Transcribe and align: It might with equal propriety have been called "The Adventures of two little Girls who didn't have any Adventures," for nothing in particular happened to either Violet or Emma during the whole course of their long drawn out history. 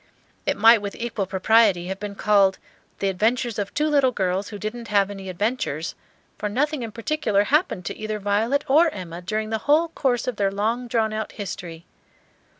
It 0.47 0.57
might 0.57 0.81
with 0.81 0.95
equal 0.95 1.27
propriety 1.27 1.85
have 1.85 1.99
been 1.99 2.15
called 2.15 2.57
"The 2.97 3.09
Adventures 3.09 3.59
of 3.59 3.71
two 3.71 3.87
little 3.87 4.09
Girls 4.11 4.47
who 4.49 4.57
didn't 4.57 4.87
have 4.87 5.11
any 5.11 5.29
Adventures," 5.29 5.93
for 6.39 6.49
nothing 6.49 6.81
in 6.81 6.91
particular 6.91 7.43
happened 7.43 7.85
to 7.85 7.95
either 7.95 8.17
Violet 8.17 8.67
or 8.67 8.89
Emma 8.89 9.21
during 9.21 9.51
the 9.51 9.59
whole 9.69 9.89
course 9.89 10.25
of 10.27 10.37
their 10.37 10.49
long 10.49 10.87
drawn 10.87 11.13
out 11.13 11.33
history. 11.33 11.85